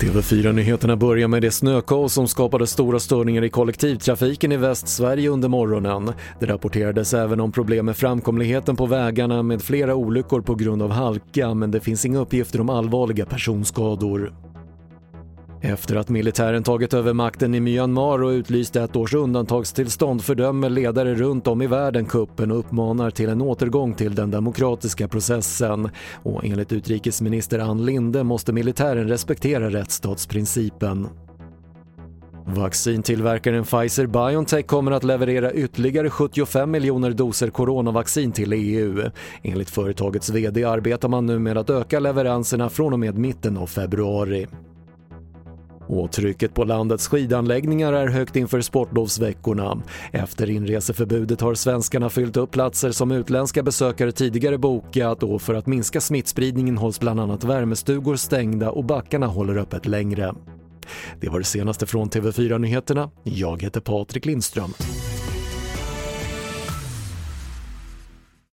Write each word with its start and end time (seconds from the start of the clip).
TV4-nyheterna 0.00 0.96
börjar 0.96 1.28
med 1.28 1.42
det 1.42 1.50
snökaos 1.50 2.12
som 2.12 2.28
skapade 2.28 2.66
stora 2.66 3.00
störningar 3.00 3.44
i 3.44 3.48
kollektivtrafiken 3.48 4.52
i 4.52 4.56
Västsverige 4.56 5.28
under 5.28 5.48
morgonen. 5.48 6.12
Det 6.40 6.46
rapporterades 6.46 7.14
även 7.14 7.40
om 7.40 7.52
problem 7.52 7.86
med 7.86 7.96
framkomligheten 7.96 8.76
på 8.76 8.86
vägarna 8.86 9.42
med 9.42 9.62
flera 9.62 9.94
olyckor 9.94 10.40
på 10.40 10.54
grund 10.54 10.82
av 10.82 10.90
halka 10.90 11.54
men 11.54 11.70
det 11.70 11.80
finns 11.80 12.04
inga 12.04 12.18
uppgifter 12.18 12.60
om 12.60 12.70
allvarliga 12.70 13.26
personskador. 13.26 14.49
Efter 15.62 15.96
att 15.96 16.08
militären 16.08 16.62
tagit 16.62 16.94
över 16.94 17.12
makten 17.12 17.54
i 17.54 17.60
Myanmar 17.60 18.22
och 18.22 18.28
utlyst 18.28 18.76
ett 18.76 18.96
års 18.96 19.14
undantagstillstånd 19.14 20.24
fördömer 20.24 20.70
ledare 20.70 21.14
runt 21.14 21.46
om 21.46 21.62
i 21.62 21.66
världen 21.66 22.06
kuppen 22.06 22.50
och 22.50 22.58
uppmanar 22.58 23.10
till 23.10 23.28
en 23.28 23.42
återgång 23.42 23.94
till 23.94 24.14
den 24.14 24.30
demokratiska 24.30 25.08
processen. 25.08 25.88
Och 26.22 26.44
enligt 26.44 26.72
utrikesminister 26.72 27.58
Ann 27.58 27.84
Linde 27.84 28.24
måste 28.24 28.52
militären 28.52 29.08
respektera 29.08 29.70
rättsstatsprincipen. 29.70 31.08
Vaccintillverkaren 32.46 33.64
Pfizer-Biontech 33.64 34.66
kommer 34.66 34.92
att 34.92 35.04
leverera 35.04 35.52
ytterligare 35.52 36.10
75 36.10 36.70
miljoner 36.70 37.10
doser 37.10 37.50
coronavaccin 37.50 38.32
till 38.32 38.52
EU. 38.52 39.02
Enligt 39.42 39.70
företagets 39.70 40.30
VD 40.30 40.64
arbetar 40.64 41.08
man 41.08 41.26
nu 41.26 41.38
med 41.38 41.58
att 41.58 41.70
öka 41.70 42.00
leveranserna 42.00 42.68
från 42.68 42.92
och 42.92 42.98
med 42.98 43.18
mitten 43.18 43.56
av 43.56 43.66
februari. 43.66 44.46
Och 45.90 46.12
trycket 46.12 46.54
på 46.54 46.64
landets 46.64 47.08
skidanläggningar 47.08 47.92
är 47.92 48.06
högt 48.06 48.36
inför 48.36 48.60
sportlovsveckorna. 48.60 49.82
Efter 50.12 50.50
inreseförbudet 50.50 51.40
har 51.40 51.54
svenskarna 51.54 52.10
fyllt 52.10 52.36
upp 52.36 52.50
platser 52.50 52.90
som 52.90 53.12
utländska 53.12 53.62
besökare 53.62 54.12
tidigare 54.12 54.58
bokat 54.58 55.22
och 55.22 55.42
för 55.42 55.54
att 55.54 55.66
minska 55.66 56.00
smittspridningen 56.00 56.78
hålls 56.78 57.00
bland 57.00 57.20
annat 57.20 57.44
värmestugor 57.44 58.16
stängda 58.16 58.70
och 58.70 58.84
backarna 58.84 59.26
håller 59.26 59.56
öppet 59.56 59.86
längre. 59.86 60.34
Det 61.20 61.28
var 61.28 61.38
det 61.38 61.44
senaste 61.44 61.86
från 61.86 62.10
TV4 62.10 62.58
Nyheterna. 62.58 63.10
Jag 63.22 63.62
heter 63.62 63.80
Patrik 63.80 64.26
Lindström. 64.26 64.72